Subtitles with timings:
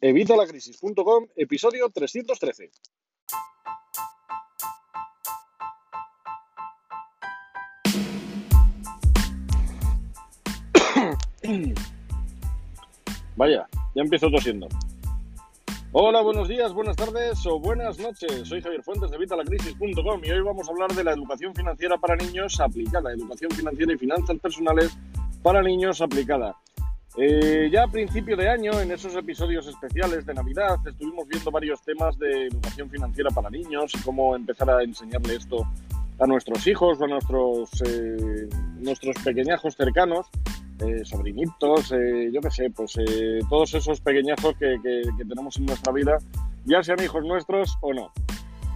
[0.00, 2.70] Evitalacrisis.com, episodio 313.
[13.36, 14.68] Vaya, ya empiezo tosiendo.
[15.92, 18.46] Hola, buenos días, buenas tardes o buenas noches.
[18.46, 22.16] Soy Javier Fuentes de Vitalacrisis.com y hoy vamos a hablar de la educación financiera para
[22.16, 24.94] niños aplicada, educación financiera y finanzas personales
[25.42, 26.54] para niños aplicada.
[27.18, 31.80] Eh, ya a principio de año, en esos episodios especiales de Navidad, estuvimos viendo varios
[31.80, 35.66] temas de educación financiera para niños cómo empezar a enseñarle esto
[36.18, 38.48] a nuestros hijos o a nuestros, eh,
[38.80, 40.26] nuestros pequeñajos cercanos,
[40.80, 42.98] eh, sobrinitos, yo qué sé, pues
[43.48, 46.18] todos esos pequeñajos que, que tenemos en nuestra vida,
[46.66, 48.12] ya sean hijos nuestros o no.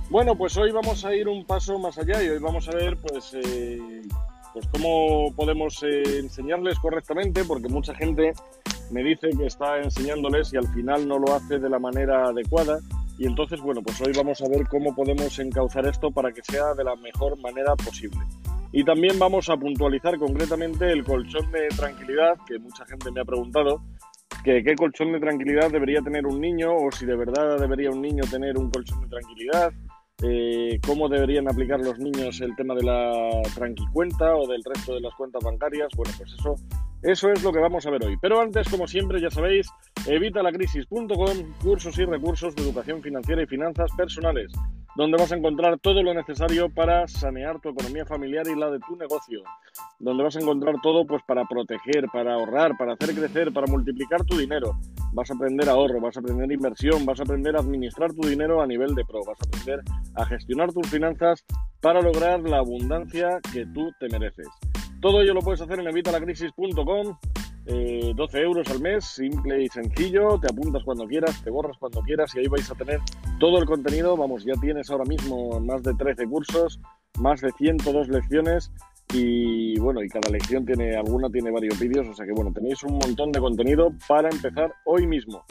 [0.09, 2.97] Bueno, pues hoy vamos a ir un paso más allá y hoy vamos a ver
[2.97, 3.34] pues
[4.53, 8.33] pues cómo podemos eh, enseñarles correctamente, porque mucha gente
[8.91, 12.79] me dice que está enseñándoles y al final no lo hace de la manera adecuada.
[13.19, 16.75] Y entonces, bueno, pues hoy vamos a ver cómo podemos encauzar esto para que sea
[16.75, 18.20] de la mejor manera posible.
[18.73, 23.25] Y también vamos a puntualizar concretamente el colchón de tranquilidad, que mucha gente me ha
[23.25, 23.83] preguntado,
[24.45, 28.01] que qué colchón de tranquilidad debería tener un niño o si de verdad debería un
[28.01, 29.73] niño tener un colchón de tranquilidad
[30.23, 35.01] eh, cómo deberían aplicar los niños el tema de la tranquicuenta o del resto de
[35.01, 35.89] las cuentas bancarias.
[35.97, 36.55] Bueno, pues eso,
[37.03, 38.17] eso es lo que vamos a ver hoy.
[38.20, 39.69] Pero antes, como siempre, ya sabéis,
[40.06, 44.53] evitalacrisis.com, cursos y recursos de educación financiera y finanzas personales
[44.97, 48.81] donde vas a encontrar todo lo necesario para sanear tu economía familiar y la de
[48.81, 49.42] tu negocio,
[49.98, 54.25] donde vas a encontrar todo pues para proteger, para ahorrar, para hacer crecer, para multiplicar
[54.25, 54.79] tu dinero.
[55.12, 58.61] Vas a aprender ahorro, vas a aprender inversión, vas a aprender a administrar tu dinero
[58.61, 59.81] a nivel de pro, vas a aprender
[60.14, 61.45] a gestionar tus finanzas
[61.81, 64.48] para lograr la abundancia que tú te mereces.
[65.01, 67.17] Todo ello lo puedes hacer en evitalacrisis.com
[67.67, 72.01] 12 eh, euros al mes, simple y sencillo, te apuntas cuando quieras, te borras cuando
[72.01, 73.01] quieras y ahí vais a tener
[73.39, 76.81] todo el contenido, vamos, ya tienes ahora mismo más de 13 cursos,
[77.19, 78.73] más de 102 lecciones
[79.13, 82.83] y bueno, y cada lección tiene, alguna tiene varios vídeos, o sea que bueno, tenéis
[82.83, 85.45] un montón de contenido para empezar hoy mismo.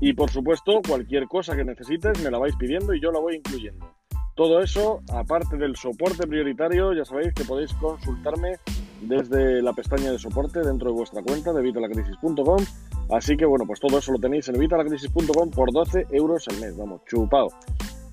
[0.00, 3.36] Y por supuesto, cualquier cosa que necesites me la vais pidiendo y yo la voy
[3.36, 3.94] incluyendo.
[4.34, 8.56] Todo eso, aparte del soporte prioritario, ya sabéis que podéis consultarme
[9.02, 12.64] desde la pestaña de soporte dentro de vuestra cuenta de evitalacrisis.com.
[13.10, 16.76] Así que bueno, pues todo eso lo tenéis en evitalacrisis.com por 12 euros al mes,
[16.76, 17.48] vamos, chupado.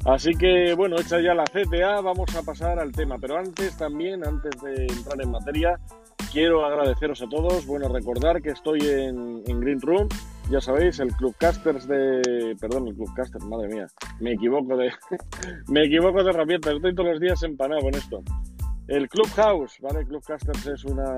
[0.06, 3.18] Así que bueno, hecha ya la CTA, vamos a pasar al tema.
[3.20, 5.80] Pero antes también, antes de entrar en materia,
[6.32, 7.66] quiero agradeceros a todos.
[7.66, 10.08] Bueno, recordar que estoy en, en Green Room
[10.50, 12.56] ya sabéis, el Clubcasters de.
[12.60, 13.88] Perdón, el Clubcasters, madre mía.
[14.20, 14.92] Me equivoco de.
[15.68, 16.74] me equivoco de herramientas.
[16.74, 18.24] Estoy todos los días empanado con esto.
[18.90, 20.04] El Clubhouse, ¿vale?
[20.04, 21.16] Clubcasters es una.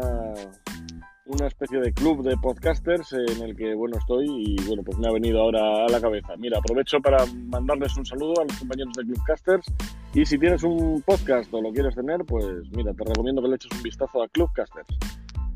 [1.24, 5.08] Una especie de club de podcasters en el que, bueno, estoy y, bueno, pues me
[5.08, 6.36] ha venido ahora a la cabeza.
[6.36, 9.66] Mira, aprovecho para mandarles un saludo a los compañeros de Clubcasters
[10.14, 13.56] y si tienes un podcast o lo quieres tener, pues mira, te recomiendo que le
[13.56, 14.88] eches un vistazo a Clubcasters.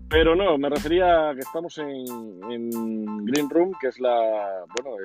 [0.08, 4.96] Pero no, me refería a que estamos en, Green Room, que es la, bueno,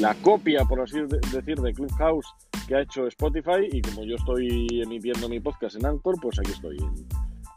[0.00, 0.98] la copia, por así
[1.32, 2.26] decir, de Clubhouse
[2.66, 3.68] que ha hecho Spotify.
[3.70, 6.76] Y como yo estoy emitiendo mi podcast en Anchor, pues aquí estoy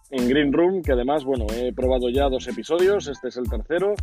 [0.09, 3.95] en, Green Room, que además, bueno, he probado ya dos episodios, este es el tercero,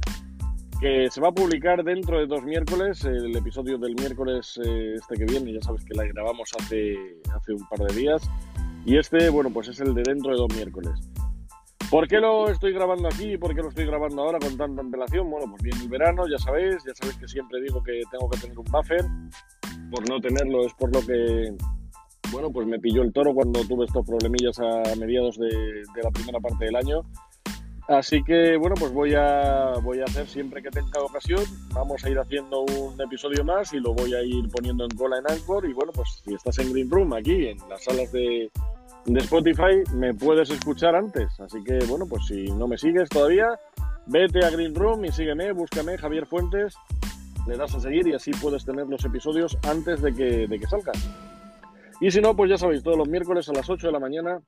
[0.80, 5.14] que se va a publicar dentro de dos miércoles, el episodio del miércoles eh, este
[5.16, 6.96] que viene, ya sabes que la grabamos hace,
[7.34, 8.22] hace un par de días.
[8.86, 10.98] Y este, bueno, pues es el de dentro de dos miércoles.
[11.90, 13.36] ¿Por qué lo estoy grabando aquí?
[13.36, 15.28] ¿Por qué lo estoy grabando ahora con tanta antelación?
[15.28, 18.38] Bueno, pues viene el verano, ya sabéis, ya sabéis que siempre digo que tengo que
[18.38, 19.04] tener un buffer.
[19.90, 21.52] Por no tenerlo es por lo que,
[22.30, 26.38] bueno, pues me pilló el toro cuando tuve estos problemillas a mediados de, la primera
[26.38, 27.02] parte del año.
[27.88, 31.42] Así que, bueno, pues voy a, voy a hacer siempre que tenga ocasión.
[31.72, 35.18] Vamos a ir haciendo un episodio más y lo voy a ir poniendo en cola
[35.18, 35.68] en Anchor.
[35.68, 38.48] Y bueno, pues si estás en Green Room, aquí, en las salas de,
[39.06, 41.38] de Spotify me puedes escuchar antes.
[41.41, 43.49] Así que, bueno, pues si no me sigues todavía,
[44.06, 46.75] vete a Green Room y sígueme, búscame Javier Fuentes,
[47.47, 50.67] le das a seguir y así puedes tener los episodios antes de que, de que
[50.67, 50.94] salgan.
[52.00, 54.41] Y si no, pues ya sabéis, todos los miércoles a las 8 de la mañana,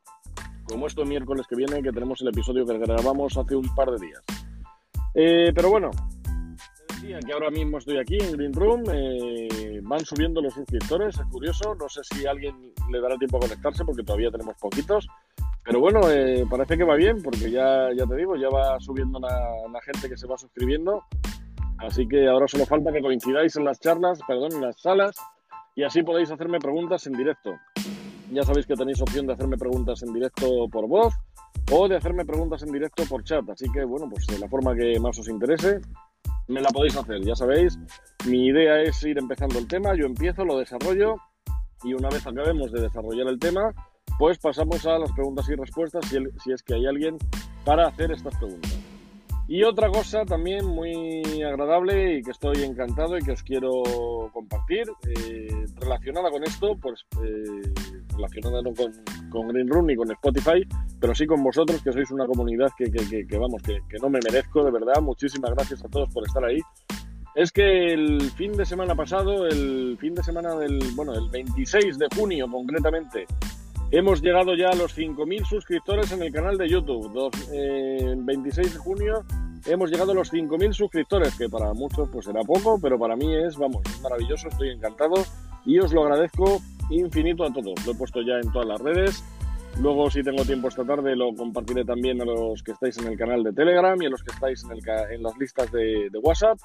[0.64, 4.06] como este miércoles que viene, que tenemos el episodio que grabamos hace un par de
[4.06, 4.22] días.
[5.14, 5.90] Eh, pero bueno,
[7.02, 9.48] que ahora mismo estoy aquí en Green Room, eh,
[9.80, 13.84] van subiendo los suscriptores, es curioso, no sé si alguien le dará tiempo a conectarse
[13.84, 15.06] porque todavía tenemos poquitos,
[15.64, 19.20] pero bueno, eh, parece que va bien porque ya, ya te digo, ya va subiendo
[19.20, 21.04] la, gente que se va suscribiendo,
[21.78, 25.16] así que ahora solo falta que coincidáis en las charlas, perdón, en las salas
[25.74, 27.52] y así podéis hacerme preguntas en directo.
[28.32, 31.14] Ya sabéis que tenéis opción de hacerme preguntas en directo por voz
[31.70, 34.74] o de hacerme preguntas en directo por chat, así que bueno, pues de la forma
[34.74, 35.80] que más os interese,
[36.48, 37.78] me la podéis hacer, ya sabéis.
[38.26, 41.16] Mi idea es ir empezando el tema, yo empiezo, lo desarrollo
[41.84, 43.72] y una vez acabemos de desarrollar el tema,
[44.18, 47.18] pues pasamos a las preguntas y respuestas si, si es que hay alguien
[47.64, 48.91] para hacer estas preguntas.
[49.52, 53.82] Y otra cosa también muy agradable y que estoy encantado y que os quiero
[54.32, 57.70] compartir, eh, relacionada con esto, pues eh,
[58.16, 58.94] relacionada no con,
[59.28, 60.66] con, Green Room ni con Spotify,
[60.98, 64.20] pero sí con vosotros, que sois una comunidad que, que, que vamos, que, no me
[64.24, 65.02] merezco, de verdad.
[65.02, 66.60] Muchísimas gracias a todos por estar ahí.
[67.34, 71.98] Es que el fin de semana pasado, el fin de semana del, bueno, el 26
[71.98, 73.26] de junio concretamente,
[73.94, 77.30] Hemos llegado ya a los 5.000 suscriptores en el canal de YouTube.
[77.52, 79.22] Eh, el 26 de junio
[79.66, 83.36] hemos llegado a los 5.000 suscriptores, que para muchos pues será poco, pero para mí
[83.36, 85.22] es, vamos, maravilloso, estoy encantado
[85.66, 87.84] y os lo agradezco infinito a todos.
[87.84, 89.22] Lo he puesto ya en todas las redes.
[89.78, 93.18] Luego, si tengo tiempo esta tarde, lo compartiré también a los que estáis en el
[93.18, 94.80] canal de Telegram y a los que estáis en, el,
[95.10, 96.58] en las listas de, de WhatsApp.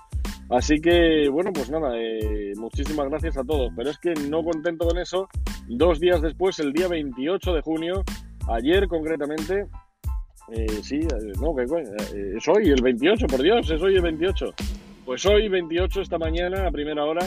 [0.49, 3.71] Así que, bueno, pues nada, eh, muchísimas gracias a todos.
[3.75, 5.27] Pero es que no contento con eso,
[5.67, 8.03] dos días después, el día 28 de junio,
[8.47, 9.67] ayer concretamente,
[10.53, 11.63] eh, sí, eh, no, que
[12.37, 14.53] es hoy el 28, por Dios, es hoy el 28.
[15.05, 17.25] Pues hoy, 28, esta mañana, a primera hora,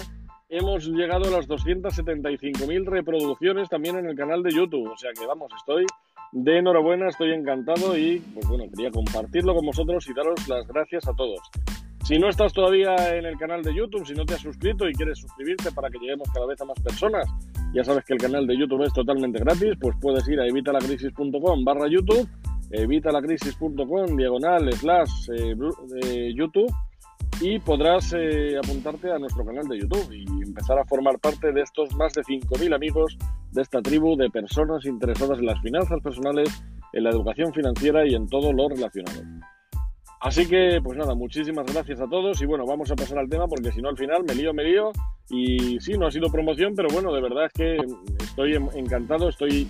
[0.48, 4.90] hemos llegado a las 275.000 reproducciones también en el canal de YouTube.
[4.90, 5.84] O sea que, vamos, estoy
[6.32, 11.06] de enhorabuena, estoy encantado y, pues bueno, quería compartirlo con vosotros y daros las gracias
[11.08, 11.40] a todos.
[12.10, 14.92] Si no estás todavía en el canal de YouTube, si no te has suscrito y
[14.94, 17.24] quieres suscribirte para que lleguemos cada vez a más personas,
[17.72, 21.64] ya sabes que el canal de YouTube es totalmente gratis, pues puedes ir a evitalacrisis.com
[21.64, 22.28] barra YouTube,
[22.72, 25.54] evitalacrisis.com diagonal slash eh,
[26.02, 26.74] eh, YouTube
[27.40, 31.60] y podrás eh, apuntarte a nuestro canal de YouTube y empezar a formar parte de
[31.60, 33.16] estos más de 5.000 amigos
[33.52, 36.60] de esta tribu de personas interesadas en las finanzas personales,
[36.92, 39.22] en la educación financiera y en todo lo relacionado.
[40.20, 43.48] Así que, pues nada, muchísimas gracias a todos y bueno, vamos a pasar al tema
[43.48, 44.92] porque si no al final me lío, me lío
[45.30, 47.78] y sí, no ha sido promoción, pero bueno, de verdad es que
[48.22, 49.66] estoy encantado, estoy,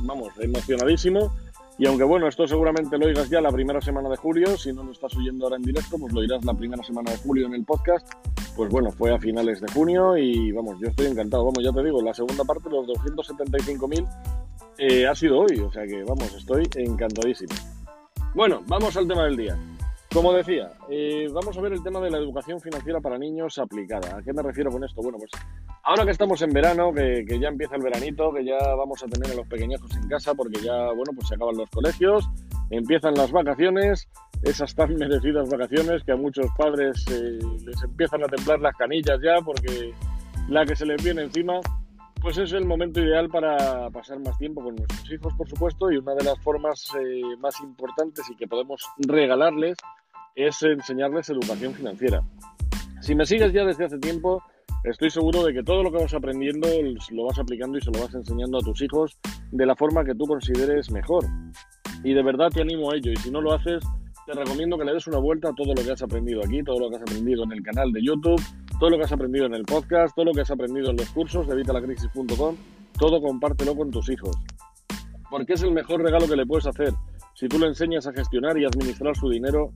[0.00, 1.32] vamos, emocionadísimo
[1.78, 4.82] y aunque bueno, esto seguramente lo oigas ya la primera semana de julio, si no
[4.82, 7.54] lo estás oyendo ahora en directo, pues lo oirás la primera semana de julio en
[7.54, 8.08] el podcast,
[8.56, 11.84] pues bueno, fue a finales de junio y vamos, yo estoy encantado, vamos, ya te
[11.84, 14.08] digo, la segunda parte, los 275.000,
[14.78, 17.54] eh, ha sido hoy, o sea que vamos, estoy encantadísimo.
[18.34, 19.56] Bueno, vamos al tema del día.
[20.14, 24.18] Como decía, eh, vamos a ver el tema de la educación financiera para niños aplicada.
[24.18, 25.02] ¿A qué me refiero con esto?
[25.02, 25.28] Bueno, pues
[25.82, 29.32] ahora que estamos en verano, que, ya empieza el veranito, que ya vamos a tener
[29.32, 32.30] a los pequeñajos en casa porque ya, bueno, pues se acaban los colegios,
[32.70, 34.08] empiezan las vacaciones,
[34.44, 39.18] esas tan merecidas vacaciones que a muchos padres eh, les empiezan a temblar las canillas
[39.20, 39.92] ya porque
[40.48, 41.58] la que se les viene encima,
[42.22, 45.96] pues es el momento ideal para pasar más tiempo con nuestros hijos, por supuesto, y
[45.96, 49.76] una de las formas eh, más importantes y que podemos regalarles
[50.34, 52.22] es enseñarles educación financiera.
[53.00, 54.42] Si me sigues ya desde hace tiempo,
[54.84, 56.68] estoy seguro de que todo lo que vas aprendiendo
[57.10, 59.16] lo vas aplicando y se lo vas enseñando a tus hijos
[59.52, 61.24] de la forma que tú consideres mejor.
[62.02, 63.12] Y de verdad te animo a ello.
[63.12, 63.84] Y si no lo haces,
[64.26, 66.80] te recomiendo que le des una vuelta a todo lo que has aprendido aquí, todo
[66.80, 68.40] lo que has aprendido en el canal de YouTube,
[68.80, 71.08] todo lo que has aprendido en el podcast, todo lo que has aprendido en los
[71.10, 72.56] cursos de evitalacrisis.com,
[72.98, 74.36] todo compártelo con tus hijos.
[75.30, 76.92] Porque es el mejor regalo que le puedes hacer.
[77.34, 79.72] Si tú le enseñas a gestionar y administrar su dinero,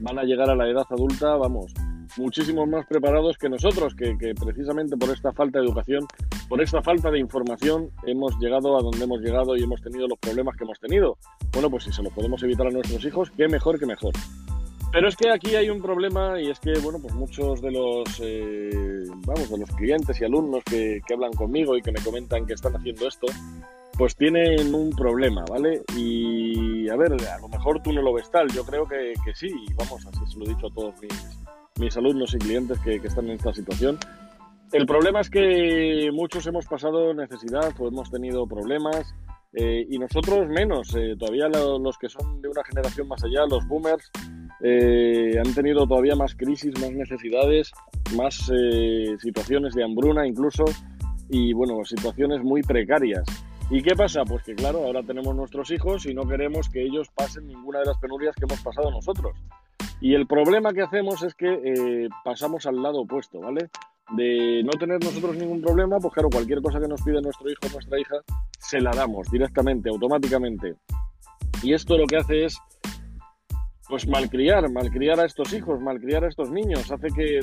[0.00, 1.72] van a llegar a la edad adulta, vamos,
[2.16, 6.06] muchísimo más preparados que nosotros, que, precisamente por esta falta de educación,
[6.48, 10.18] por esta falta de información, hemos llegado a donde hemos llegado y hemos tenido los
[10.18, 11.16] problemas que hemos tenido.
[11.52, 14.12] Bueno, pues si se los podemos evitar a nuestros hijos, qué mejor que mejor.
[14.92, 18.20] Pero es que aquí hay un problema y es que, bueno, pues muchos de los,
[18.22, 22.52] eh, vamos, de los clientes y alumnos que hablan conmigo y que me comentan que
[22.52, 23.26] están haciendo esto,
[23.98, 25.82] pues tienen un problema, ¿vale?
[25.96, 29.34] Y a ver, a lo mejor tú no lo ves tal, yo creo que, que
[29.34, 31.42] sí, vamos, así se lo he dicho a todos mis,
[31.78, 33.98] mis alumnos y clientes que, están en esta situación.
[34.72, 39.14] El problema es que muchos hemos pasado necesidad o hemos tenido problemas
[39.52, 43.66] eh, y nosotros menos, eh, todavía los que son de una generación más allá, los
[43.68, 44.10] boomers,
[44.62, 47.70] eh, han tenido todavía más crisis, más necesidades,
[48.16, 48.50] más
[49.18, 50.64] situaciones de hambruna incluso
[51.28, 53.24] y bueno, situaciones muy precarias.
[53.74, 54.22] ¿Y qué pasa?
[54.26, 57.86] Pues que claro, ahora tenemos nuestros hijos y no queremos que ellos pasen ninguna de
[57.86, 59.34] las penurias que hemos pasado nosotros.
[59.98, 63.70] Y el problema que hacemos es que eh, pasamos al lado opuesto, ¿vale?
[64.14, 67.60] De no tener nosotros ningún problema, pues claro, cualquier cosa que nos pide nuestro hijo
[67.66, 68.16] o nuestra hija,
[68.58, 70.74] se la damos directamente, automáticamente.
[71.62, 72.58] Y esto lo que hace es,
[73.88, 77.40] pues malcriar, malcriar a estos hijos, malcriar a estos niños, hace que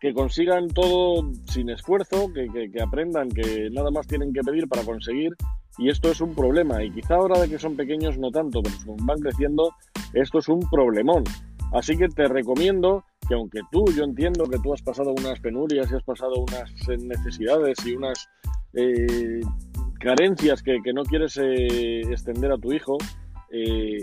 [0.00, 4.84] que consigan todo sin esfuerzo, que, que, aprendan que nada más tienen que pedir para
[4.84, 5.32] conseguir.
[5.78, 6.82] Y esto es un problema.
[6.82, 9.74] Y quizá ahora de que son pequeños no tanto, pero van creciendo,
[10.12, 11.24] esto es un problemón.
[11.72, 15.90] Así que te recomiendo que aunque tú, yo entiendo que tú has pasado unas penurias
[15.90, 18.26] y has pasado unas necesidades y unas
[18.74, 19.40] eh,
[20.00, 22.96] carencias que, no quieres eh, extender a tu hijo,
[23.50, 23.98] eh,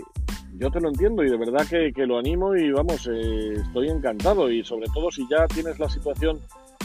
[0.58, 4.64] yo te lo entiendo y de verdad que, lo animo y vamos, estoy encantado y
[4.64, 6.40] sobre todo si ya tienes la situación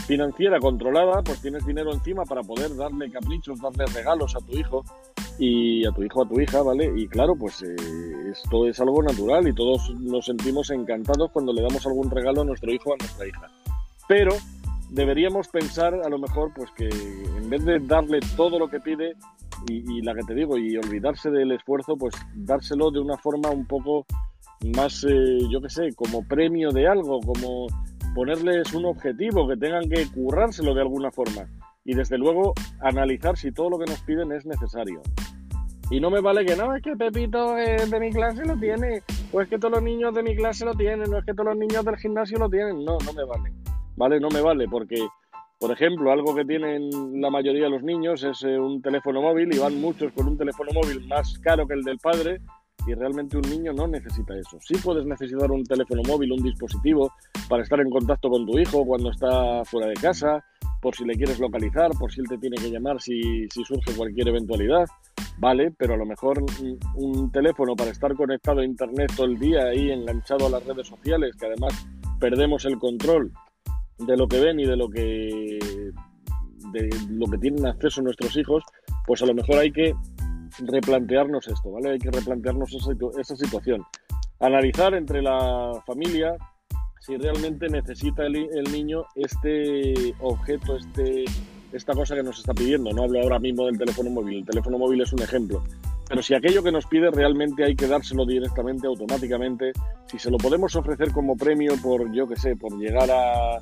[0.08, 4.84] financiera controlada, pues tienes dinero encima para poder darle caprichos, darle regalos a tu hijo
[5.38, 6.92] y a tu hijo, a tu hija, ¿vale?
[6.96, 11.86] Y claro, pues esto es algo natural y todos nos sentimos encantados cuando le damos
[11.86, 13.50] algún regalo a nuestro hijo o a nuestra hija.
[14.08, 14.36] Pero
[14.90, 19.16] deberíamos pensar a lo mejor pues que en vez de darle todo lo que pide
[19.68, 23.66] y, la que te digo y olvidarse del esfuerzo pues dárselo de una forma un
[23.66, 24.06] poco
[24.76, 27.68] más eh, yo qué sé como premio de algo como
[28.16, 31.48] ponerles un objetivo que tengan que currárselo de alguna forma
[31.86, 35.02] y desde luego analizar si todo lo que nos piden es necesario
[35.92, 39.04] y no me vale que no, es que Pepito de mi clase lo tiene,
[39.34, 41.48] o es que todos los niños de mi clase lo tienen, o es que todos
[41.48, 42.86] los niños del gimnasio lo tienen.
[42.86, 43.52] No, no me vale.
[43.98, 44.20] ¿vale?
[44.20, 44.96] No me vale porque,
[45.62, 46.90] por ejemplo, algo que tienen
[47.22, 50.36] la mayoría de los niños es eh, un teléfono móvil y van muchos con un
[50.36, 52.42] teléfono móvil más caro que el del padre
[52.88, 54.58] y realmente un niño no necesita eso.
[54.60, 57.14] Sí puedes necesitar un teléfono móvil, un dispositivo
[57.48, 60.44] para estar en contacto con tu hijo cuando está fuera de casa,
[60.82, 63.94] por si le quieres localizar, por si él te tiene que llamar si, si surge
[63.96, 64.88] cualquier eventualidad,
[65.38, 66.44] vale, pero a lo mejor
[66.96, 70.88] un teléfono para estar conectado a Internet todo el día ahí enganchado a las redes
[70.88, 71.88] sociales, que además
[72.20, 73.32] perdemos el control
[74.06, 75.60] de lo que ven y de lo que
[76.72, 78.64] de lo que tienen acceso nuestros hijos,
[79.06, 79.94] pues a lo mejor hay que
[80.60, 81.92] replantearnos esto, ¿vale?
[81.92, 82.74] Hay que replantearnos
[83.18, 83.84] esa, situación.
[84.40, 86.36] Analizar entre la familia
[87.02, 91.26] si realmente necesita el, el, niño este objeto, este,
[91.74, 92.92] esta cosa que nos está pidiendo.
[92.92, 95.64] No hablo ahora mismo del teléfono móvil, el teléfono móvil es un ejemplo.
[96.08, 99.72] Pero si aquello que nos pide realmente hay que dárselo directamente, automáticamente,
[100.08, 103.62] si se lo podemos ofrecer como premio por, yo qué sé, por llegar a,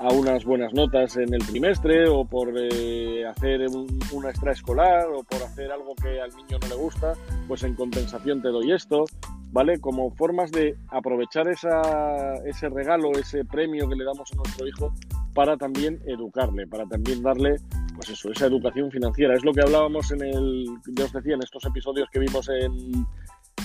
[0.00, 3.66] a unas buenas notas en el trimestre o por eh, hacer
[4.12, 7.12] una extraescolar o por hacer algo que al niño no le gusta,
[7.46, 9.04] pues en compensación te doy esto,
[9.52, 9.78] ¿vale?
[9.78, 14.94] Como formas de aprovechar esa, ese regalo, ese premio que le damos a nuestro hijo
[15.34, 17.56] para también educarle, para también darle,
[17.94, 19.34] pues eso, esa educación financiera.
[19.34, 20.66] Es lo que hablábamos en el,
[20.96, 23.06] ya os decía, en estos episodios que vimos en,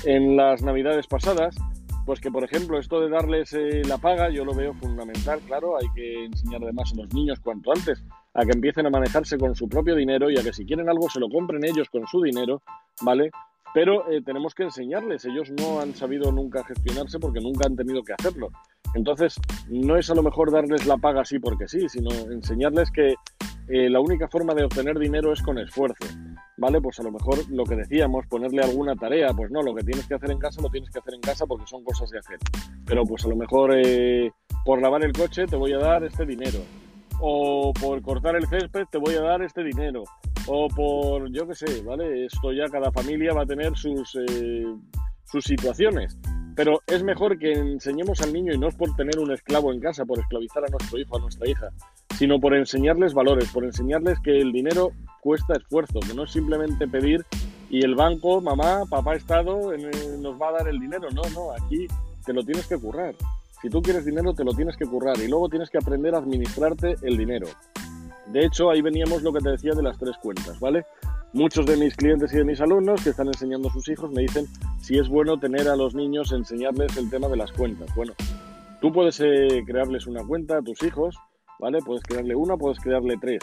[0.04, 1.56] en las navidades pasadas,
[2.06, 5.78] pues que, por ejemplo, esto de darles eh, la paga, yo lo veo fundamental, claro,
[5.78, 9.56] hay que enseñar además a los niños cuanto antes a que empiecen a manejarse con
[9.56, 12.22] su propio dinero y a que si quieren algo se lo compren ellos con su
[12.22, 12.62] dinero,
[13.02, 13.32] ¿vale?
[13.74, 18.04] Pero eh, tenemos que enseñarles, ellos no han sabido nunca gestionarse porque nunca han tenido
[18.04, 18.50] que hacerlo.
[18.94, 19.36] Entonces,
[19.68, 23.16] no es a lo mejor darles la paga así porque sí, sino enseñarles que
[23.68, 26.06] eh, la única forma de obtener dinero es con esfuerzo.
[26.58, 26.82] ¿Vale?
[26.82, 30.08] Pues a lo mejor lo que decíamos, ponerle alguna tarea, pues no, lo que tienes
[30.08, 32.40] que hacer en casa lo tienes que hacer en casa porque son cosas de hacer.
[32.86, 34.32] Pero pues a lo mejor eh,
[34.64, 36.60] por lavar el coche te voy a dar este dinero.
[37.20, 40.04] O por cortar el césped te voy a dar este dinero.
[40.48, 42.26] O por, yo qué sé, ¿vale?
[42.26, 44.66] Esto ya cada familia va a tener sus, eh,
[45.24, 46.18] sus situaciones.
[46.56, 49.82] Pero es mejor que enseñemos al niño y no es por tener un esclavo en
[49.82, 51.68] casa, por esclavizar a nuestro hijo, a nuestra hija,
[52.18, 54.92] sino por enseñarles valores, por enseñarles que el dinero
[55.26, 57.26] cuesta esfuerzo, que no es simplemente pedir
[57.72, 59.72] y el banco, mamá, papá Estado
[60.20, 61.10] nos va a dar el dinero.
[61.10, 61.88] No, no, aquí
[62.24, 63.16] te lo tienes que currar.
[63.60, 66.20] Si tú quieres dinero, te lo tienes que currar y luego tienes que aprender a
[66.20, 67.48] administrarte el dinero.
[68.28, 70.86] De hecho, ahí veníamos lo que te decía de las tres cuentas, ¿vale?
[71.34, 74.22] Muchos de mis clientes y de mis alumnos que están enseñando a sus hijos me
[74.22, 74.46] dicen
[74.80, 77.90] si es bueno tener a los niños, enseñarles el tema de las cuentas.
[77.96, 78.14] Bueno,
[78.80, 81.18] tú puedes eh, crearles una cuenta a tus hijos,
[81.60, 81.80] ¿vale?
[81.84, 83.42] Puedes crearle una, puedes crearle tres.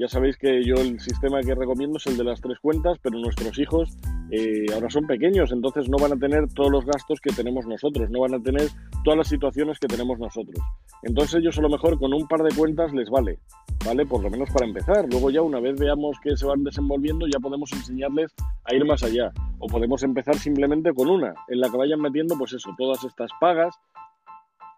[0.00, 3.18] Ya sabéis que yo el sistema que recomiendo es el de las tres cuentas, pero
[3.18, 3.98] nuestros hijos
[4.30, 8.08] eh, ahora son pequeños, entonces no van a tener todos los gastos que tenemos nosotros,
[8.08, 8.70] no van a tener
[9.04, 10.58] todas las situaciones que tenemos nosotros.
[11.02, 13.40] Entonces ellos a lo mejor con un par de cuentas les vale,
[13.84, 14.06] ¿vale?
[14.06, 15.06] Por lo menos para empezar.
[15.10, 18.32] Luego ya una vez veamos que se van desenvolviendo ya podemos enseñarles
[18.64, 19.30] a ir más allá.
[19.58, 23.28] O podemos empezar simplemente con una, en la que vayan metiendo pues eso, todas estas
[23.38, 23.74] pagas.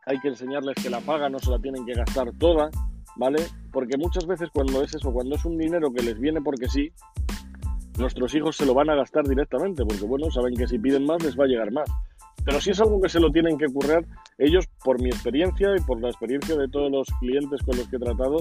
[0.04, 2.70] Hay que enseñarles que la paga no se la tienen que gastar toda,
[3.16, 3.42] ¿vale?
[3.72, 6.92] Porque muchas veces cuando es eso, cuando es un dinero que les viene porque sí,
[7.98, 11.22] nuestros hijos se lo van a gastar directamente, porque bueno, saben que si piden más
[11.22, 11.88] les va a llegar más.
[12.44, 14.04] Pero si es algo que se lo tienen que currar,
[14.36, 17.96] ellos, por mi experiencia y por la experiencia de todos los clientes con los que
[17.96, 18.38] he tratado,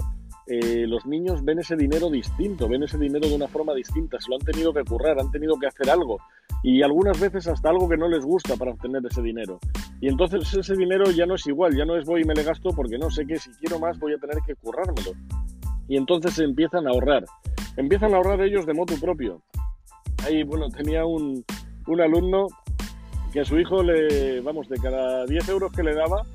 [0.47, 4.29] eh, los niños ven ese dinero distinto, ven ese dinero de una forma distinta, se
[4.29, 6.17] lo han tenido que currar, han tenido que hacer algo
[6.63, 9.59] y algunas veces hasta algo que no les gusta para obtener ese dinero.
[10.01, 12.43] Y entonces ese dinero ya no es igual, ya no es voy y me le
[12.43, 15.11] gasto porque no sé que si quiero más voy a tener que currármelo.
[15.87, 17.23] Y entonces empiezan a ahorrar,
[17.77, 19.43] empiezan a ahorrar ellos de modo propio.
[20.25, 21.45] Ahí, bueno, tenía un,
[21.85, 22.47] un alumno
[23.31, 26.25] que a su hijo le, vamos, de cada 10 euros que le daba,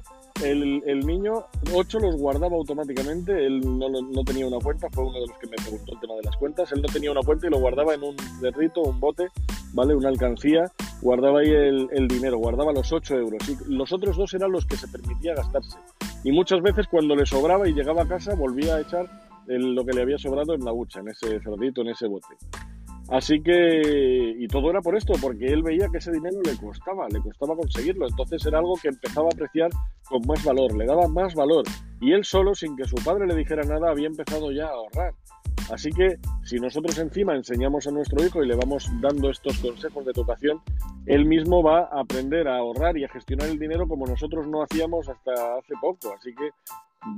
[0.42, 5.38] el, niño, ocho los guardaba automáticamente, él no, tenía una cuenta, fue uno de los
[5.38, 7.58] que me preguntó el tema de las cuentas, él no tenía una cuenta y lo
[7.58, 9.28] guardaba en un cerrito, un bote,
[9.72, 9.94] ¿vale?
[9.94, 14.52] Una alcancía, guardaba ahí el, dinero, guardaba los ocho euros y los otros dos eran
[14.52, 15.78] los que se permitía gastarse.
[16.24, 19.08] Y muchas veces cuando le sobraba y llegaba a casa volvía a echar
[19.46, 22.34] lo que le había sobrado en la hucha, en ese cerdito, en ese bote.
[23.08, 27.06] Así que, y todo era por esto, porque él veía que ese dinero le costaba,
[27.08, 28.08] le costaba conseguirlo.
[28.08, 29.70] Entonces era algo que empezaba a apreciar
[30.08, 31.64] con más valor, le daba más valor.
[32.00, 35.14] Y él solo, sin que su padre le dijera nada, había empezado ya a ahorrar.
[35.72, 40.04] Así que si nosotros encima enseñamos a nuestro hijo y le vamos dando estos consejos
[40.04, 40.60] de educación,
[41.06, 44.62] él mismo va a aprender a ahorrar y a gestionar el dinero como nosotros no
[44.62, 46.12] hacíamos hasta hace poco.
[46.16, 46.50] Así que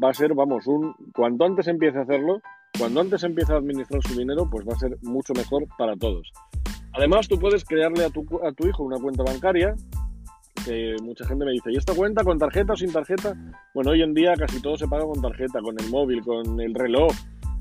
[0.02, 2.40] va a ser, vamos, un cuanto antes empiece a hacerlo,
[2.78, 6.30] cuando antes empieza a administrar su dinero, pues va a ser mucho mejor para todos.
[6.94, 9.74] Además, tú puedes crearle a tu, a tu hijo una cuenta bancaria,
[10.64, 13.34] que mucha gente me dice, ¿y esta cuenta con tarjeta o sin tarjeta?
[13.74, 16.74] Bueno, hoy en día casi todo se paga con tarjeta, con el móvil, con el
[16.74, 17.12] reloj,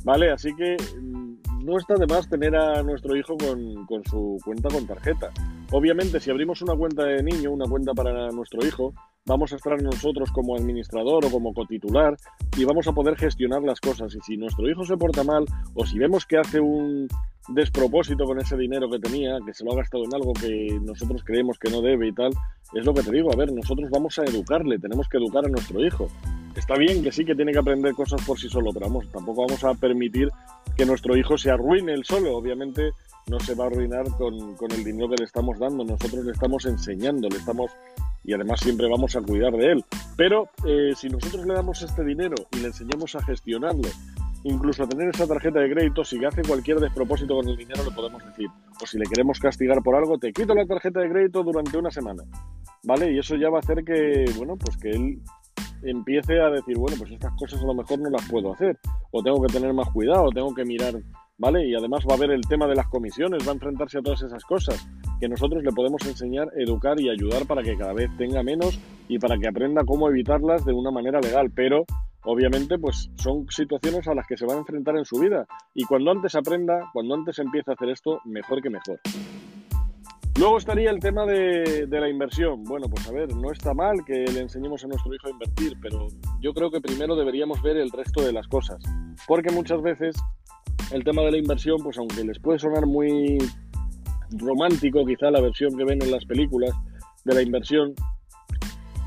[0.03, 0.31] ¿vale?
[0.31, 4.69] Así que mm, no está de más tener a nuestro hijo con, con su cuenta
[4.69, 5.31] con tarjeta.
[5.71, 8.93] Obviamente, si abrimos una cuenta de niño, una cuenta para nuestro hijo,
[9.25, 12.15] vamos a estar nosotros como administrador o como cotitular
[12.57, 14.15] y vamos a poder gestionar las cosas.
[14.15, 17.07] Y si nuestro hijo se porta mal o si vemos que hace un
[17.49, 21.21] despropósito con ese dinero que tenía, que se lo ha gastado en algo que nosotros
[21.25, 22.31] creemos que no debe y tal,
[22.73, 25.49] es lo que te digo, a ver, nosotros vamos a educarle, tenemos que educar a
[25.49, 26.07] nuestro hijo.
[26.55, 29.63] Está bien que sí que tiene que aprender cosas por sí solo, pero tampoco vamos
[29.63, 30.29] a permitir
[30.75, 32.35] que nuestro hijo se arruine él solo.
[32.35, 32.91] Obviamente
[33.27, 36.31] no se va a arruinar con, con el dinero que le estamos dando, nosotros le
[36.31, 37.71] estamos enseñando, le estamos
[38.27, 39.85] y además siempre vamos a cuidar de él.
[40.17, 43.87] Pero eh, si nosotros le damos este dinero y le enseñamos a gestionarlo,
[44.43, 47.91] incluso a tener esa tarjeta de crédito, si hace cualquier despropósito con el dinero, le
[47.91, 48.49] podemos decir,
[48.81, 51.89] o si le queremos castigar por algo, te quito la tarjeta de crédito durante una
[51.89, 52.23] semana.
[52.83, 53.13] ¿Vale?
[53.13, 55.21] Y eso ya va a hacer que, bueno, pues que él
[55.83, 58.77] empiece a decir, bueno, pues estas cosas a lo mejor no las puedo hacer,
[59.11, 60.95] o tengo que tener más cuidado, o tengo que mirar,
[61.37, 61.65] ¿vale?
[61.65, 64.21] Y además va a haber el tema de las comisiones, va a enfrentarse a todas
[64.21, 64.87] esas cosas
[65.19, 69.19] que nosotros le podemos enseñar, educar y ayudar para que cada vez tenga menos y
[69.19, 71.51] para que aprenda cómo evitarlas de una manera legal.
[71.53, 71.85] Pero
[72.23, 75.83] obviamente pues son situaciones a las que se va a enfrentar en su vida y
[75.85, 78.99] cuando antes aprenda, cuando antes empiece a hacer esto, mejor que mejor.
[80.37, 82.63] Luego estaría el tema de, de, la inversión.
[82.63, 85.73] Bueno, pues a ver, no está mal que le enseñemos a nuestro hijo a invertir,
[85.81, 88.77] pero yo creo que primero deberíamos ver el resto de las cosas.
[89.25, 90.15] Porque muchas veces
[90.91, 93.39] el tema de la inversión, pues aunque les puede sonar muy
[94.31, 96.71] romántico, quizá la versión que ven en las películas
[97.25, 97.93] de la inversión.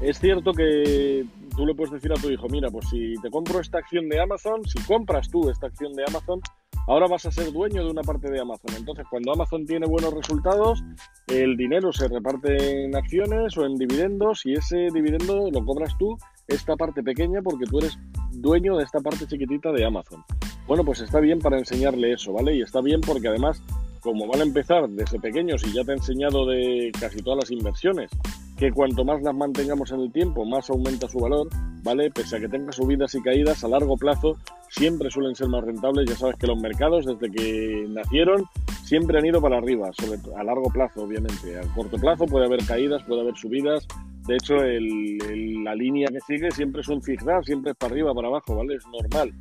[0.00, 3.61] Es cierto que tú le puedes decir a tu hijo, mira, pues si te compro
[3.61, 6.40] esta acción de Amazon, si compras tú esta acción de Amazon,
[6.87, 8.74] ahora vas a ser dueño de una parte de Amazon.
[8.76, 10.83] Entonces, cuando Amazon tiene buenos resultados,
[11.26, 16.16] el dinero se reparte en acciones o en dividendos y ese dividendo lo cobras tú,
[16.48, 17.98] esta parte pequeña, porque tú eres
[18.33, 20.24] dueño de esta parte chiquitita de Amazon.
[20.66, 22.54] Bueno, pues está bien para enseñarle eso, ¿vale?
[22.54, 23.62] Y está bien porque además
[24.01, 27.51] como van a empezar desde pequeños y ya te he enseñado de casi todas las
[27.51, 28.11] inversiones,
[28.57, 31.49] que cuanto más las mantengamos en el tiempo, más aumenta su valor,
[31.83, 32.11] ¿vale?
[32.11, 34.37] Pese a que tenga subidas y caídas, a largo plazo
[34.69, 36.09] siempre suelen ser más rentables.
[36.09, 38.45] Ya sabes que los mercados, desde que nacieron,
[38.85, 39.91] siempre han ido para arriba,
[40.37, 41.59] a largo plazo, obviamente.
[41.59, 43.87] A corto plazo puede haber caídas, puede haber subidas.
[44.27, 48.29] De hecho, la línea que sigue siempre es un zigzag, siempre es para arriba, para
[48.29, 48.75] abajo, ¿vale?
[48.75, 49.33] Es normal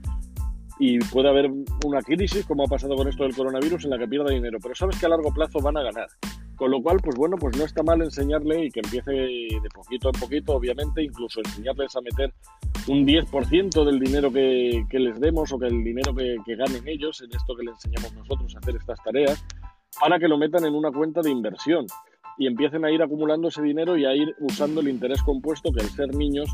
[0.79, 1.51] y puede haber
[1.85, 4.59] una crisis, como ha pasado con esto del coronavirus, en la que pierda dinero.
[4.61, 6.07] Pero sabes que a largo plazo van a ganar.
[6.55, 10.09] Con lo cual, pues bueno, pues no está mal enseñarle y que empiece de poquito
[10.09, 12.33] en poquito, obviamente, incluso enseñarles a meter
[12.87, 16.87] un 10% del dinero que, que, les demos o que el dinero que, que ganen
[16.87, 19.45] ellos en esto que les enseñamos nosotros a hacer estas tareas,
[19.99, 21.85] para que lo metan en una cuenta de inversión
[22.37, 25.81] y empiecen a ir acumulando ese dinero y a ir usando el interés compuesto que
[25.81, 26.49] al ser niños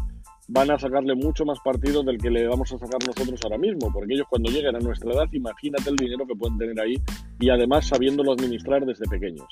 [0.48, 3.92] van a sacarle mucho más partido del que le vamos a sacar nosotros ahora mismo,
[3.92, 6.96] porque ellos cuando lleguen a nuestra edad, imagínate el dinero que pueden tener ahí
[7.40, 9.48] y además sabiéndolo administrar desde pequeños.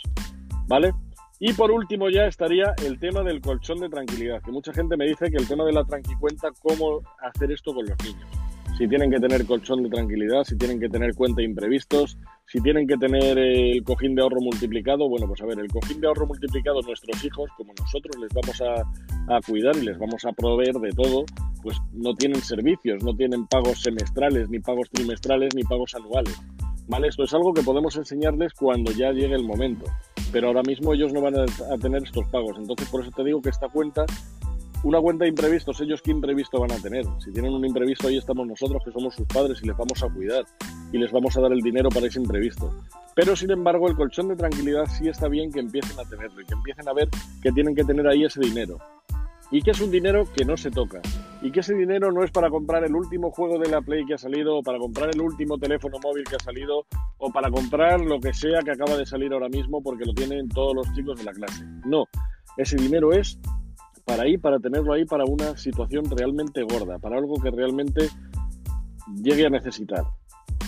[0.67, 0.93] ¿Vale?
[1.39, 5.05] Y por último ya estaría el tema del colchón de tranquilidad, que mucha gente me
[5.05, 8.42] dice que el tema de la tranquicuenta, cómo hacer esto con los niños
[8.77, 12.59] si tienen que tener colchón de tranquilidad, si tienen que tener cuenta de imprevistos, si
[12.61, 15.07] tienen que tener el cojín de ahorro multiplicado.
[15.07, 18.61] Bueno, pues a ver, el cojín de ahorro multiplicado nuestros hijos, como nosotros les vamos
[18.61, 21.25] a, a cuidar y les vamos a proveer de todo,
[21.61, 26.39] pues no tienen servicios, no tienen pagos semestrales, ni pagos trimestrales, ni pagos anuales.
[26.87, 27.07] ¿Vale?
[27.07, 29.85] Esto es algo que podemos enseñarles cuando ya llegue el momento.
[30.33, 32.57] Pero ahora mismo ellos no van a, a tener estos pagos.
[32.57, 34.05] Entonces, por eso te digo que esta cuenta
[34.83, 37.05] una cuenta de imprevistos, ellos qué imprevisto van a tener.
[37.19, 40.09] Si tienen un imprevisto, ahí estamos nosotros, que somos sus padres, y les vamos a
[40.09, 40.45] cuidar
[40.91, 42.69] y les vamos a dar el dinero para ese imprevisto.
[43.15, 46.45] Pero sin embargo, el colchón de tranquilidad sí está bien que empiecen a tenerlo y
[46.45, 47.09] que empiecen a ver
[47.41, 48.77] que tienen que tener ahí ese dinero.
[49.51, 50.99] y que es un dinero que no se toca
[51.43, 54.15] y que ese dinero no es para comprar el último juego de la Play que
[54.15, 56.87] ha salido o para comprar el último teléfono móvil que ha salido
[57.19, 60.49] o para comprar lo que sea que acaba de salir ahora mismo porque lo tienen
[60.49, 61.65] todos los chicos de la clase.
[61.85, 62.05] No,
[62.57, 63.37] ese dinero es
[64.05, 68.09] para ahí, para tenerlo ahí para una situación realmente gorda, para algo que realmente
[69.21, 70.03] llegue a necesitar.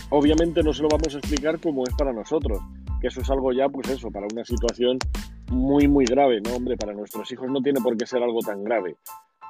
[0.09, 2.59] Obviamente no se lo vamos a explicar como es para nosotros,
[3.01, 4.99] que eso es algo ya, pues eso, para una situación
[5.51, 6.55] muy, muy grave, ¿no?
[6.55, 8.95] Hombre, para nuestros hijos no tiene por qué ser algo tan grave.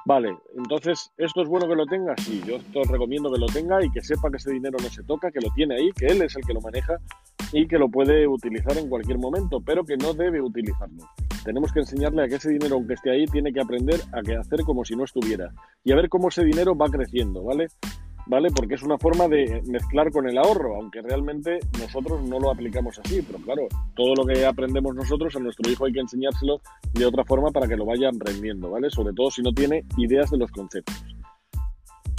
[0.06, 2.14] Vale, entonces, ¿esto es bueno que lo tenga?
[2.18, 5.02] Sí, yo os recomiendo que lo tenga y que sepa que ese dinero no se
[5.02, 6.96] toca, que lo tiene ahí, que él es el que lo maneja
[7.52, 11.04] y que lo puede utilizar en cualquier momento, pero que no debe utilizarlo.
[11.46, 14.34] Tenemos que enseñarle a que ese dinero, aunque esté ahí, tiene que aprender a que
[14.34, 15.52] hacer como si no estuviera
[15.84, 17.68] y a ver cómo ese dinero va creciendo, ¿vale?
[18.26, 18.48] ¿vale?
[18.50, 22.98] Porque es una forma de mezclar con el ahorro, aunque realmente nosotros no lo aplicamos
[22.98, 26.60] así, pero claro, todo lo que aprendemos nosotros a nuestro hijo hay que enseñárselo
[26.92, 28.90] de otra forma para que lo vaya aprendiendo, ¿vale?
[28.90, 30.96] Sobre todo si no tiene ideas de los conceptos.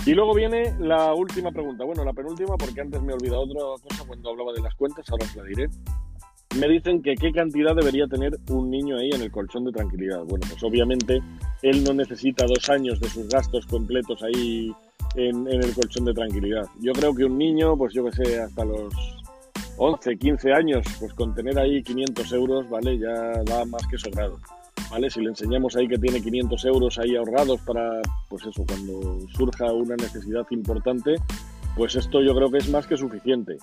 [0.05, 3.83] Y luego viene la última pregunta, bueno, la penúltima, porque antes me he olvidado otra
[3.83, 5.67] cosa cuando hablaba de las cuentas, ahora os la diré.
[6.55, 10.23] Me dicen que qué cantidad debería tener un niño ahí en el colchón de tranquilidad.
[10.23, 11.21] Bueno, pues obviamente
[11.61, 14.71] él no necesita dos años de sus gastos completos ahí
[15.15, 16.65] en, el colchón de tranquilidad.
[16.79, 18.93] Yo creo que un niño, pues yo que sé, hasta los
[19.77, 22.97] 11, 15 años, pues con tener ahí 500 euros, ¿vale?
[22.97, 24.39] Ya va más que sobrado,
[24.89, 25.09] ¿vale?
[25.09, 29.71] Si le enseñamos ahí que tiene 500 euros ahí ahorrados para, pues eso, cuando surja
[29.71, 31.15] una necesidad importante,
[31.75, 33.57] pues esto yo creo que es más que suficiente.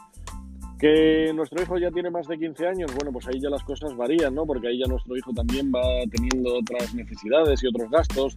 [0.78, 3.96] Que nuestro hijo ya tiene más de 15 años, bueno, pues ahí ya las cosas
[3.96, 4.44] varían, ¿no?
[4.44, 8.36] Porque ahí ya nuestro hijo también va teniendo otras necesidades y otros gastos,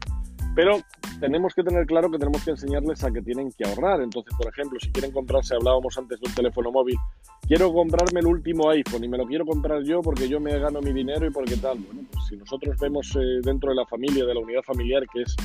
[0.56, 0.80] pero
[1.20, 4.02] tenemos que tener claro que tenemos que enseñarles a que tienen que ahorrar.
[4.02, 6.96] Entonces, por ejemplo, si quieren comprarse, hablábamos antes de un teléfono móvil,
[7.48, 10.82] quiero comprarme el último iPhone y me lo quiero comprar yo porque yo me gano
[10.82, 11.78] mi dinero y porque tal.
[11.80, 15.22] Bueno, pues si nosotros vemos eh, dentro de la familia, de la unidad familiar, que
[15.22, 15.36] es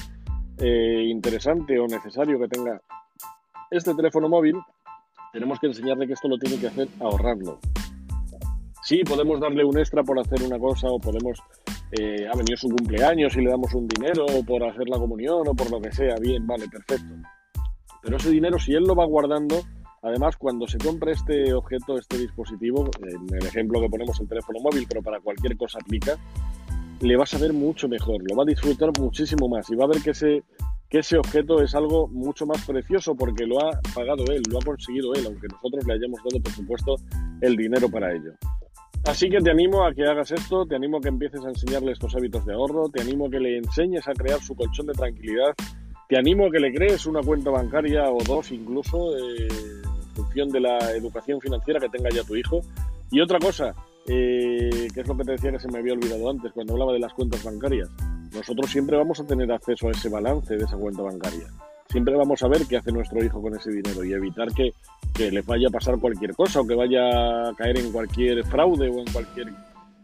[0.58, 2.80] eh, interesante o necesario que tenga
[3.70, 4.56] este teléfono móvil,
[5.32, 7.58] tenemos que enseñarle que esto lo tiene que hacer ahorrarlo.
[8.82, 11.38] Sí, podemos darle un extra por hacer una cosa o podemos
[11.92, 15.54] eh, ha venido su cumpleaños y le damos un dinero por hacer la comunión o
[15.54, 17.14] por lo que sea, bien, vale, perfecto.
[18.02, 19.60] Pero ese dinero, si él lo va guardando,
[20.02, 24.60] además cuando se compre este objeto, este dispositivo, en el ejemplo que ponemos el teléfono
[24.60, 26.16] móvil, pero para cualquier cosa aplica,
[27.00, 29.88] le va a saber mucho mejor, lo va a disfrutar muchísimo más y va a
[29.88, 30.42] ver que ese,
[30.92, 34.62] que ese objeto es algo mucho más precioso porque lo ha pagado él, lo ha
[34.62, 36.96] conseguido él, aunque nosotros le hayamos dado, por supuesto,
[37.40, 38.34] el dinero para ello.
[39.06, 41.92] Así que te animo a que hagas esto, te animo a que empieces a enseñarle
[41.92, 44.92] estos hábitos de ahorro, te animo a que le enseñes a crear su colchón de
[44.92, 45.54] tranquilidad,
[46.10, 50.50] te animo a que le crees una cuenta bancaria o dos incluso, eh, en función
[50.50, 52.60] de la educación financiera que tenga ya tu hijo.
[53.10, 53.74] Y otra cosa,
[54.06, 56.92] eh, que es lo que te decía que se me había olvidado antes cuando hablaba
[56.92, 57.88] de las cuentas bancarias,
[58.34, 61.46] nosotros siempre vamos a tener acceso a ese balance de esa cuenta bancaria.
[61.88, 64.72] Siempre vamos a ver qué hace nuestro hijo con ese dinero y evitar que,
[65.12, 68.88] que le vaya a pasar cualquier cosa o que vaya a caer en cualquier fraude
[68.88, 69.52] o en cualquier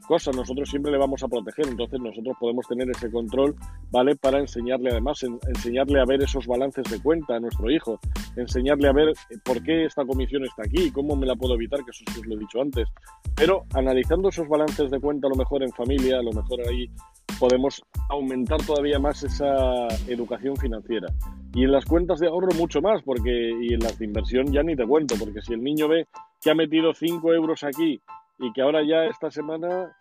[0.08, 3.54] cosa, nosotros siempre le vamos a proteger, entonces nosotros podemos tener ese control,
[3.90, 4.16] ¿vale?
[4.16, 8.00] Para enseñarle además, enseñarle a ver esos balances de cuenta a nuestro hijo,
[8.34, 9.12] enseñarle a ver
[9.44, 12.36] por qué esta comisión está aquí, cómo me la puedo evitar, que eso os lo
[12.36, 12.88] he dicho antes,
[13.36, 16.90] pero analizando esos balances de cuenta a lo mejor en familia, a lo mejor ahí
[17.38, 21.06] podemos aumentar todavía más esa educación financiera.
[21.54, 24.62] Y en las cuentas de ahorro mucho más, porque y en las de inversión ya
[24.62, 26.06] ni te cuento, porque si el niño ve
[26.40, 28.00] que ha metido 5 euros aquí
[28.38, 29.92] y que ahora ya esta semana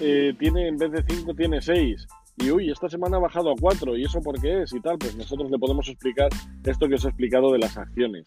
[0.00, 2.06] eh, tiene, en vez de 5, tiene 6.
[2.38, 3.96] Y uy, esta semana ha bajado a 4.
[3.96, 4.72] ¿Y eso por qué es?
[4.72, 6.28] Y tal, pues nosotros le podemos explicar
[6.64, 8.24] esto que os he explicado de las acciones.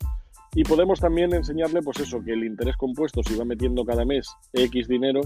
[0.54, 4.28] Y podemos también enseñarle, pues eso, que el interés compuesto, si va metiendo cada mes
[4.54, 5.22] X dinero,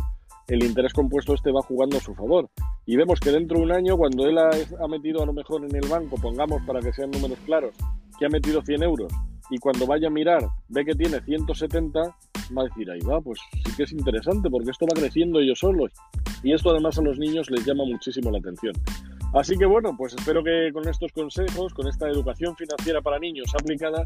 [0.47, 2.49] el interés compuesto este va jugando a su favor.
[2.85, 5.63] Y vemos que dentro de un año, cuando él ha, ha metido a lo mejor
[5.63, 7.75] en el banco, pongamos para que sean números claros,
[8.17, 9.13] que ha metido 100 euros,
[9.51, 12.15] y cuando vaya a mirar ve que tiene 170,
[12.55, 15.55] va a decir, ahí va, pues sí que es interesante porque esto va creciendo yo
[15.55, 15.85] solo.
[16.43, 18.73] Y esto además a los niños les llama muchísimo la atención.
[19.33, 23.53] Así que bueno, pues espero que con estos consejos, con esta educación financiera para niños
[23.53, 24.05] aplicada,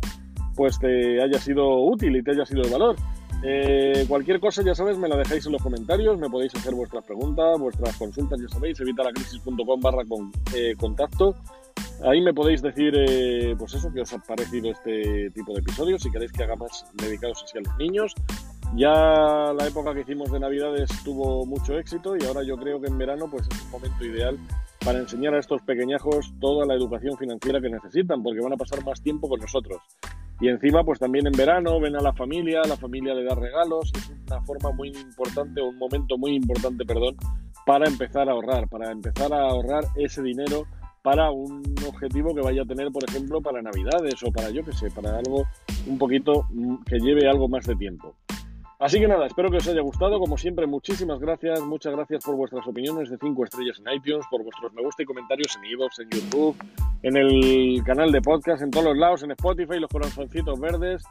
[0.55, 2.95] pues te haya sido útil y te haya sido de valor.
[3.43, 7.03] Eh, cualquier cosa, ya sabes, me la dejáis en los comentarios, me podéis hacer vuestras
[7.03, 10.03] preguntas, vuestras consultas, ya sabéis, evitalacrisis.com barra
[10.55, 11.35] eh, contacto.
[12.03, 16.03] Ahí me podéis decir, eh, pues eso, que os ha parecido este tipo de episodios,
[16.03, 18.13] si queréis que haga más dedicados así a los niños.
[18.75, 18.91] Ya
[19.57, 22.97] la época que hicimos de Navidades tuvo mucho éxito y ahora yo creo que en
[22.97, 24.37] verano pues es un momento ideal
[24.83, 28.83] para enseñar a estos pequeñajos toda la educación financiera que necesitan, porque van a pasar
[28.83, 29.81] más tiempo con nosotros.
[30.41, 33.91] Y encima, pues también en verano ven a la familia, la familia le da regalos,
[33.95, 37.15] es una forma muy importante, un momento muy importante, perdón,
[37.65, 40.67] para empezar a ahorrar, para empezar a ahorrar ese dinero
[41.05, 44.73] para un objetivo que vaya a tener, por ejemplo, para Navidades o para, yo que
[44.73, 45.45] sé, para algo
[45.85, 48.15] un poquito mm, que lleve algo más de tiempo.
[48.79, 50.19] Así que nada, espero que os haya gustado.
[50.19, 51.61] Como siempre, muchísimas gracias.
[51.61, 55.05] Muchas gracias por vuestras opiniones de 5 estrellas en iTunes, por vuestros me gusta y
[55.05, 56.57] comentarios en iVoox, en YouTube,
[57.03, 61.03] en el canal de podcast, en todos los lados, en Spotify, los corazoncitos verdes.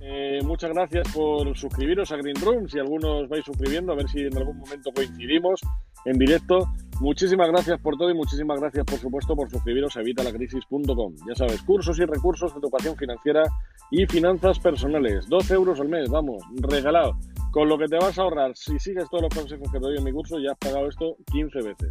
[0.00, 2.68] Eh, muchas gracias por suscribiros a Green Room.
[2.68, 5.60] Si algunos vais suscribiendo, a ver si en algún momento coincidimos
[6.06, 6.72] en directo.
[7.00, 11.14] Muchísimas gracias por todo y muchísimas gracias, por supuesto, por suscribiros a evitalacrisis.com.
[11.28, 13.42] Ya sabes, cursos y recursos de educación financiera
[13.90, 15.28] y finanzas personales.
[15.28, 17.18] 12 euros al mes, vamos, regalado.
[17.50, 19.98] Con lo que te vas a ahorrar, si sigues todos los consejos que te doy
[19.98, 21.90] en mi curso, ya has pagado esto 15 veces.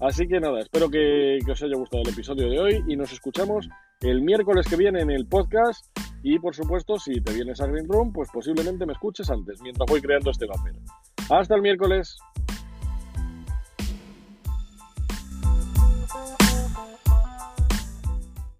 [0.00, 3.68] Así que nada, espero que, os haya gustado el episodio de hoy y nos escuchamos
[4.00, 5.84] el miércoles que viene en el podcast
[6.22, 9.86] y por supuesto, si te vienes a Green Room, pues posiblemente me escuches antes, mientras
[9.88, 10.74] voy creando este buffer.
[11.30, 12.16] Hasta el miércoles.